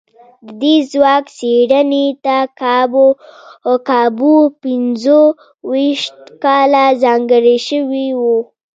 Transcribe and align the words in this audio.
د 0.45 0.47
دې 0.61 0.75
ځواک 0.91 1.25
څېړنې 1.37 2.05
ته 2.23 2.35
کابو 3.89 4.37
پينځو 4.63 5.21
ويشت 5.69 6.17
کاله 6.43 6.85
ځانګړي 7.03 7.57
شوي 7.67 8.07
وو. 8.19 8.37